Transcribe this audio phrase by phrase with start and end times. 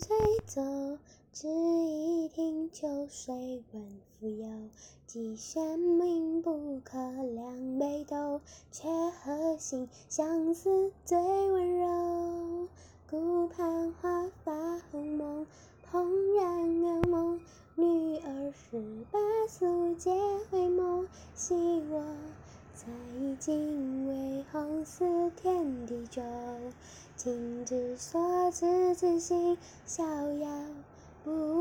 [0.00, 0.16] 醉
[0.46, 0.62] 走，
[1.30, 4.48] 只一听秋水问复游。
[5.06, 8.40] 寄仙名不可两杯斗，
[8.72, 12.68] 却何心相思最温柔。
[13.10, 15.46] 顾盼花发红蒙，
[15.92, 17.38] 怦然噩梦。
[17.74, 19.18] 女儿十八
[19.50, 20.10] 素结
[20.50, 21.54] 回眸，昔
[21.90, 22.02] 我
[22.74, 22.86] 才
[23.38, 26.22] 尽为红丝天地久。
[27.16, 29.56] 今之所至，自心
[29.86, 30.48] 逍遥
[31.24, 31.59] 不。